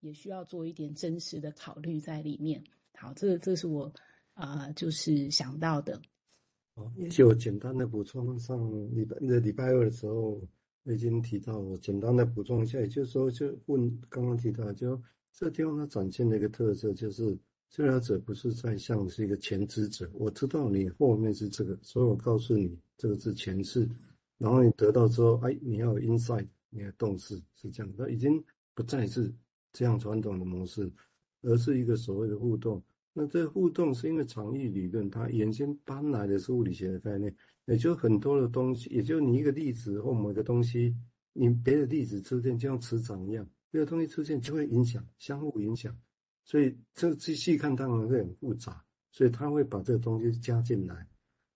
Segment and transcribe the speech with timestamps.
[0.00, 2.62] 也需要做一点真实的考虑在里面。
[2.94, 3.92] 好，这这是我
[4.34, 6.00] 啊、就是想到的。
[6.74, 8.58] 哦，也许我简单的补充上
[8.94, 10.40] 礼拜的礼拜二的时候，
[10.84, 15.00] 我已经提到，我简单的补充一下，也就是说，就问刚刚提到，就
[15.32, 17.38] 这地方它展现的一个特色就是。
[17.68, 23.86] 治疗者不是在像是一个前知者，我知道你后面是这个，所以我告诉你这个是前世，
[24.38, 28.42] 然后你得到之后，哎，你要有 insight，你要动势，是这样，那已经
[28.72, 29.34] 不再是
[29.76, 30.90] 这样传统的模式，
[31.42, 32.82] 而是一个所谓的互动。
[33.12, 37.34] 那这个互动是因为场域理论，它原先搬来的是物理学的概念，
[37.66, 40.96] 也就很多的东西，也就你一个粒子或某个东西，
[41.34, 45.94] 你别的粒子出现，就像磁场一样，这个东西出现就会影响，相互影响。
[46.44, 48.82] 所以这个细细看当然会很复杂，
[49.12, 51.06] 所以他会把这个东西加进来，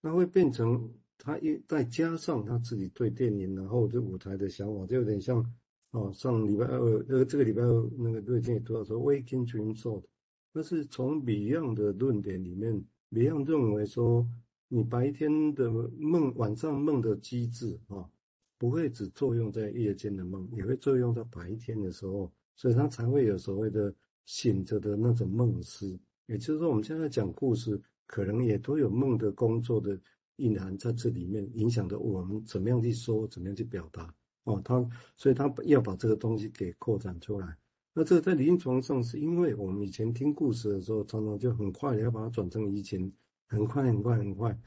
[0.03, 5.43] 那会变成他一再加上他自己对电影然后这舞台的想法，就有点像
[5.91, 10.05] 哦，上礼拜二呃这个礼拜二那个瑞金也读到说 Waking Dream Thought，
[10.53, 14.27] 那是从 Beyond 的论点里面，Beyond 认为说
[14.69, 18.09] 你白天的梦晚上梦的机制啊，
[18.59, 23.95] 不会只作用在夜间的梦，也会作用在白天的时候，所以他才会有所谓的。
[24.27, 29.99] 醒着的那种梦思，也就是说，我们现在讲故事，可能也都有梦的工作的
[30.37, 34.15] 蕴含在这里面，影响着我们怎么样去说，怎么样去表达。
[34.51, 37.57] 哦，他所以他要把这个东西给扩展出来。
[37.93, 43.13] 那这个在临床上，是因为我们以前听故事的时候，常常就很快的要把它转成移情，
[43.49, 44.59] 很快很快很快。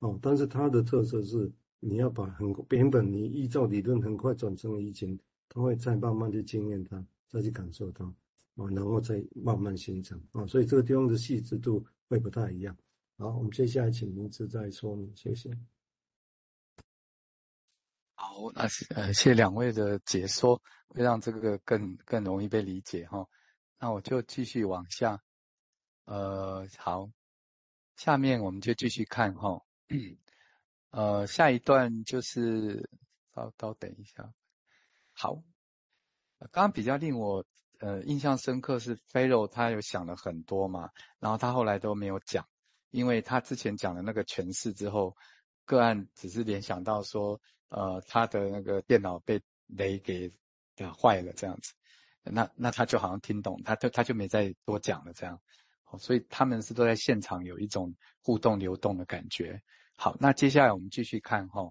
[0.00, 5.18] 哦，但是它的特色是，你要把很原本你依照理论很快转成移情，
[5.48, 8.04] 它会再慢慢去经验它，再去感受它。
[8.56, 12.76] 啊，然后再慢慢形成啊，所以这个地方的细致度会不太一样。
[13.16, 15.50] 好，我们接下来请明志再说明，谢谢。
[18.32, 18.62] 好，那
[18.96, 23.26] 呃，谢谢两位的解说，会让这个更更容易被理解哈。
[23.78, 25.20] 那我就继续往下，
[26.06, 27.10] 呃，好，
[27.94, 29.60] 下面我们就继续看哈。
[30.92, 32.88] 呃，下一段就是，
[33.34, 34.32] 稍稍等一下。
[35.12, 35.34] 好，
[36.38, 37.44] 刚刚比较令我。
[37.80, 42.46] 呃，印象深刻是 Pharaoh 他有想了很多嘛，然后他后来都没有讲，
[42.90, 45.16] 因为他之前讲了那个诠释之后，
[45.64, 50.30] 个案只是联想到说，呃，他的那个电脑被雷给
[50.74, 51.72] 打坏了这样子，
[52.22, 55.40] 那那他就好像听懂，他就他就没再多讲了这样，
[55.98, 59.62] 所以他们是都在现场有一种互动流动的感觉。
[59.96, 61.70] 好，那接下来我们继续看哈，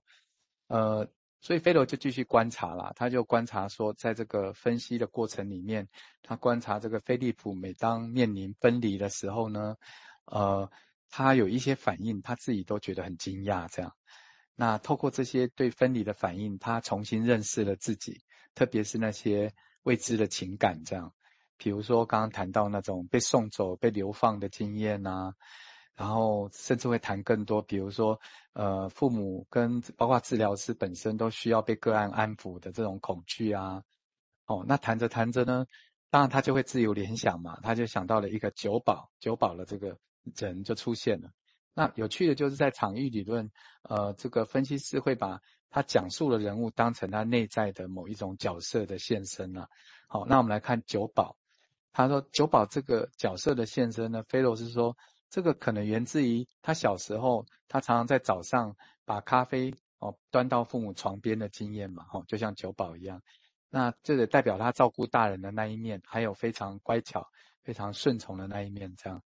[0.68, 1.08] 呃。
[1.44, 5.90] 所以菲罗就继续观察了，他就观察说，在这个分析的过程里面，
[6.22, 9.75] 他观察这个菲利普每当面临分离的时候呢，
[10.25, 10.69] 呃，
[11.11, 13.69] 他有一些反应，他自己都觉得很惊讶。
[13.69, 13.94] 这样，
[14.55, 18.23] 那透过这些对分离的反应，他重新认识了自己，
[18.55, 20.83] 特别是那些未知的情感。
[20.83, 21.13] 这样，
[21.57, 25.35] 比如说刚刚谈到那种被送走、被流放的经验啊。
[25.94, 28.19] 然后甚至会谈更多，比如说，
[28.53, 33.83] 呃，父母跟包括治疗师本身都需要被个案安抚的这种恐惧啊。
[34.47, 35.66] 哦，那谈着谈着呢，
[36.09, 39.95] 当然他就会自由联想嘛，他就想到了一个酒保，酒保的这个
[40.36, 41.30] 人就出现了。
[41.74, 43.52] 那有趣的就是在场域理论，
[43.84, 45.40] 呃，这个分析师会把
[45.70, 49.68] 他讲述的人物当成他内在的某一种角色的现身啊。
[50.08, 51.38] 好，那我们来看九保，
[51.94, 54.96] 他说九保这个角色的现身呢，菲罗是说。
[55.34, 63.22] 这个可能源自于他小时候，他常常在早上把咖啡哦端到父母床边的经验嘛，哦，就像九保一样。
[63.70, 67.26] 那这个代表他照顾大人的那一面，还有非常乖巧、
[67.64, 68.94] 非常顺从的那一面。
[68.98, 69.24] 这样，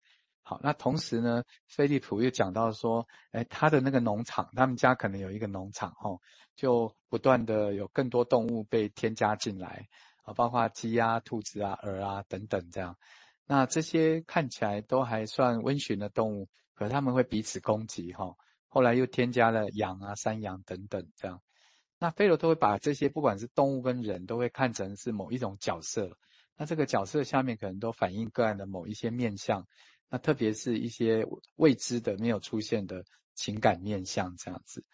[0.46, 6.20] 好，那同时呢，菲利普又讲到说，哎，他的那个农场，他们家可能有一个农场，哦，
[6.56, 9.88] 就不断的有更多动物被添加进来，
[10.24, 12.98] 啊，包括鸡啊、兔子啊、鹅啊等等这样。
[13.46, 18.36] 那这些看起来都还算温驯的动物，可他们会彼此攻击哈。
[18.68, 21.42] 后来又添加了羊啊、山羊等等这样。
[22.00, 26.18] 那菲罗都会把这些不管是动物跟人都会看成是某一种角色。
[26.58, 29.66] 那这个角色下面可能都反映个案的某一些面相。
[30.13, 31.25] 那特别是一些
[31.56, 34.86] 未知的、没有出现的情感面向这样子。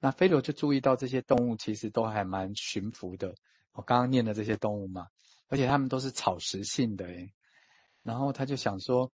[0.00, 3.36] 那菲罗就注意到这些动物其实都还蛮驯服的。
[3.70, 5.06] 我刚刚念的这些动物嘛，
[5.46, 7.32] 而且它们都是草食性的诶
[8.02, 9.12] 然后他就想说，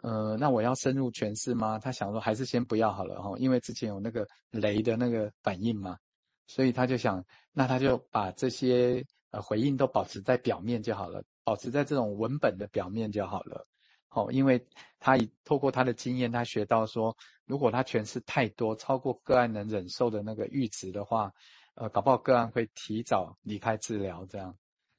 [0.00, 1.78] 呃，那我要深入诠释吗？
[1.78, 5.98] 他想说还是先不要好了哈，因为之前有那个雷的那个反应嘛，
[6.46, 13.66] 所以他就想，那他就把这些呃回应都保持在表面就好了，保持在这种文本的表面就好了。
[14.14, 14.66] 好，因为
[15.00, 17.16] 他以透过他的经验，他学到说，
[17.46, 21.32] 如果他诠释太多，超过个案能忍受的那个阈值的话，
[21.76, 24.54] 呃，搞不好个案会提早离开治疗这样。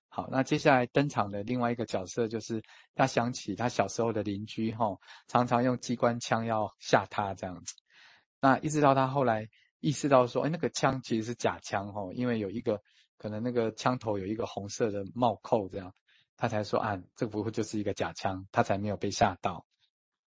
[0.10, 2.64] 好，那接下来登场的另外一个角色就是
[2.96, 7.76] 他想起他小时候的邻居哈，常常用机关枪要吓他这样子。
[8.42, 9.48] 那一直到他后来
[9.80, 12.82] 意识到说，哎，那个枪其实是假枪哈，因为有一个
[13.20, 15.94] 可能那个枪头有一个红色的帽扣这样，
[16.44, 19.66] 他才说啊，这不会就是一个假枪，他才没有被吓到。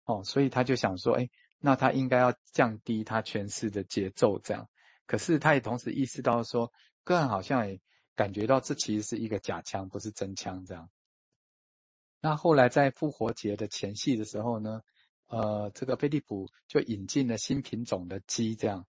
[0.05, 4.69] 哦，所以他就想说，哎，那他应该要降低他诠释的节奏这样。
[5.05, 6.71] 可是他也同时意识到说，
[7.03, 7.81] 个案好像也。
[8.15, 10.89] 感觉到这其实是一个假枪，不是真枪这样。
[12.19, 14.81] 那后来在复活节的前夕的时候呢，
[15.27, 18.87] 呃，这个菲利普就引进了新品种的鸡这样，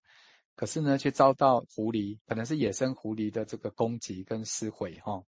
[0.55, 5.21] 可是呢，却遭到狐狸，可能是野生狐狸的这个攻击跟撕毁哈。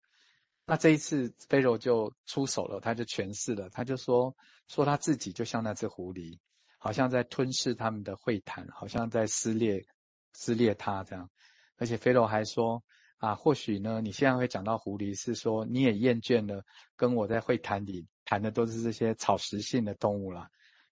[0.69, 4.37] 那这一次菲罗就出手了，他就诠释了，他就说
[4.69, 6.39] 说他自己就像那只狐狸，
[6.79, 9.87] 好像在吞噬他们的会谈，好像在撕裂
[10.35, 11.31] 撕裂他这样。
[11.79, 12.85] 而且菲罗还说。
[13.21, 20.47] 啊，或许呢，你现在会讲到狐狸，是说你也厌倦了跟我在会谈里谈的都是这些草食性的动物了，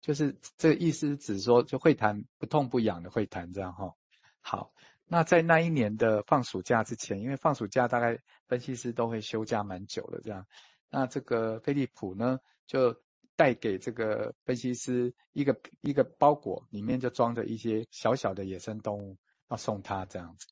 [0.02, 3.94] 就是这个意思是说就会谈不痛不痒的会谈这样哈。
[4.42, 4.70] 好，
[5.06, 8.18] 那在那一年的放暑假之前，因为放暑假大概
[8.50, 10.44] 分析师都会休假蛮久的这样，
[10.90, 13.00] 那这个菲利普呢就
[13.36, 19.16] 带给这个分析师一个一个包裹，里面就装着一些小小的野生动物
[19.48, 20.48] 要送他这样子。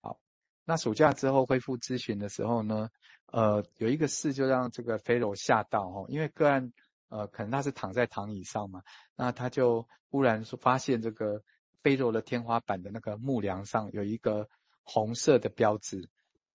[0.00, 0.20] 好
[0.64, 2.90] 那暑假之后恢复咨询的时候呢，
[3.26, 6.72] 呃，有一个事就让这个菲罗吓到哦，因为个案
[7.08, 8.82] 呃，可能他是躺在躺椅上嘛，
[9.16, 11.42] 那他就忽然说发现这个
[11.82, 14.48] 菲罗的天花板的那个木梁上有一个
[14.84, 16.08] 红色的标志，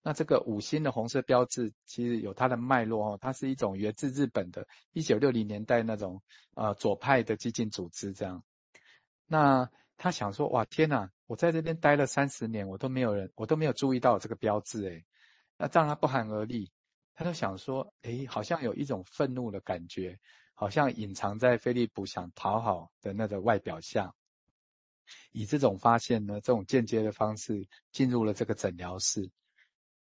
[0.06, 6.22] 那这个五星的红色标志其实有它的脉络哦，它是一种源自日本的1960年代那种
[6.54, 8.44] 呃左派的激进组织这样，
[9.26, 9.70] 那。
[9.98, 11.10] 他想说：“哇，天呐！
[11.26, 15.06] 我在这边待了三十年，我都没有人，我都没有注意到这个标志，诶，
[15.58, 16.70] 那让他不寒而栗。
[17.14, 20.20] 他就想说：，诶，好像有一种愤怒的感觉，
[20.54, 24.14] 好像隐藏在菲利普想讨好的那个外表下。
[25.32, 29.32] 以这种发现呢，这种间接的方式进入了这个诊疗室。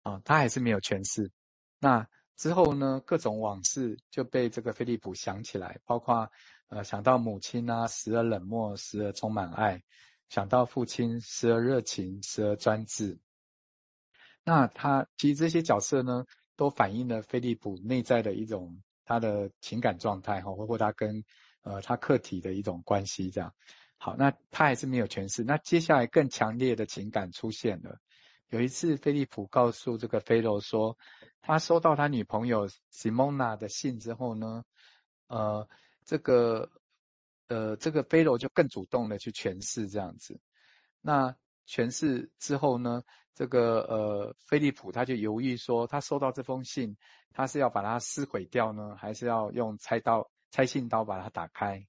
[0.05, 1.33] 啊，他还是没有诠释。
[1.81, 2.07] 那
[2.37, 6.31] 之后呢，各种往事就被这个菲利普想起来，包括。”
[6.69, 9.81] 呃，想到母亲啊，时而冷漠，时而充满爱；
[10.31, 13.21] 想到父亲，时而热情，时而专制。
[14.45, 16.25] 那他其实这些角色呢，
[16.57, 21.23] 都反映了菲利普内在的一种他的情感状态哈，包括他跟
[21.63, 23.55] 呃他客体的一种关系这样。
[23.99, 25.45] 好，那他还是没有诠释。
[25.45, 27.99] 那接下来更强烈的情感出现了。
[28.49, 30.97] 有一次，菲利普告诉这个菲罗说，
[31.41, 34.65] 他收到他女朋友 Simona 的信之后呢，
[35.29, 35.69] 呃。
[36.07, 36.71] 这个，
[37.49, 40.39] 呃，这个菲罗就更主动的去诠释这样子。
[41.01, 41.35] 那
[41.67, 43.05] 诠释之后呢，
[43.35, 46.99] 这个呃，菲利普他就犹豫说，他收到这封信，
[47.33, 51.87] 他是要把它撕毁掉呢，还是要用拆刀、拆信刀把它打开？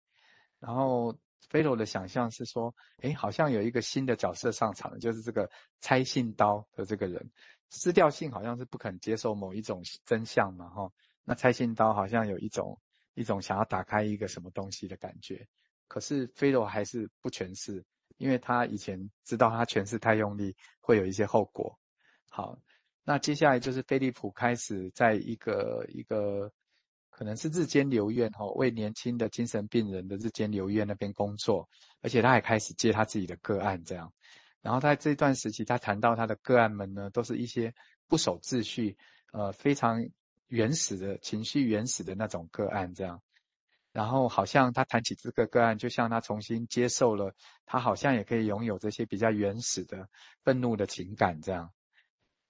[0.60, 1.18] 然后
[1.50, 5.50] 菲罗的想象是说，诶，好像有一个新的角色上场，就是这个
[5.82, 7.32] 拆信刀的这个人。
[7.70, 10.92] 撕掉信好像是不肯接受某一种真相嘛，哈。
[11.24, 12.80] 那拆信刀好像有一种。
[13.18, 15.48] 一种想要打开一个什么东西的感觉，
[15.88, 17.86] 可是菲罗还是不诠释，
[18.18, 21.80] 因为他以前知道他诠释太用力会有一些后果。
[22.30, 22.60] 好，
[23.06, 26.52] 那接下来就是菲利普开始在一个一个
[27.16, 31.70] 可能是日间留院哈，为年轻的精神病人的日间留院那边工作，
[32.02, 34.12] 而且他还开始接他自己的个案这样。
[34.62, 37.74] 然后在这段时期，他谈到他的个案们呢，都是一些
[38.08, 38.98] 不守秩序，
[39.32, 40.06] 呃，非常。
[40.48, 43.24] 原始的情绪，原始的那种个案，这样，
[43.92, 47.34] 然后好像他谈起这个个案，就像他重新接受了，
[47.66, 50.08] 他好像也可以拥有这些比较原始的
[50.44, 51.72] 愤怒的情感，这样。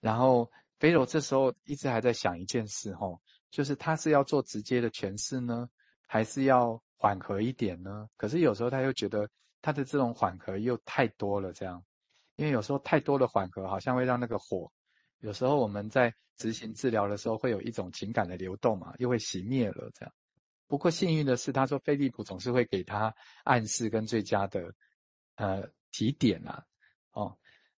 [0.01, 5.69] 然后菲罗这时候一直还在想一件事，吼，就是他是要做直接的诠释呢，
[6.07, 8.09] 还是要缓和一点呢？
[8.17, 9.29] 可是有时候他又觉得
[9.61, 11.83] 他的这种缓和又太多了，这样，
[12.35, 14.71] 因为有时候太多的缓和好像会让那个火。
[15.19, 20.13] 有时候我们在执行治疗的时候，会有一种情感的流动嘛，又会熄灭了这样。
[20.67, 24.73] 不过幸运的是，他说菲利普总是会给他暗示跟最佳的
[25.35, 26.65] 呃提点啊，
[27.11, 27.37] 哦，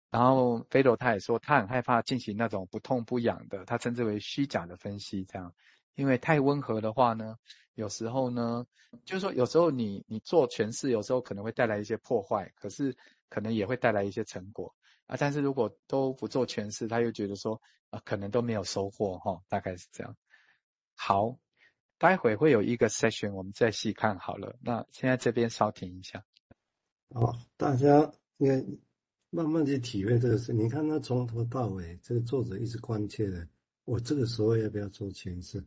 [0.09, 5.53] 然后菲罗他也说他很害怕进行那种不痛不痒的，他称之为虚假的分析这样，
[5.95, 7.37] 因为太温和的话呢，
[7.73, 8.65] 有时候呢，
[9.05, 12.95] 就是说有时候你你做诠释，有时候可能会带来一些破坏，可是
[13.29, 14.73] 可能也会带来一些成果。
[15.07, 20.15] 啊，但是如果都不做诠释，他又觉得说啊，可能都没有收获哈，大概是这样。
[20.95, 21.37] 好，
[21.97, 24.57] 待会会有一个 session，我们再细看好了。
[24.61, 26.23] 那现在这边稍停一下。
[27.13, 28.65] 好，大家应该
[29.29, 30.53] 慢慢去体会这个事。
[30.53, 33.47] 你看他从头到尾，这个作者一直关切的
[33.83, 35.63] 我这个时候要不要做前世？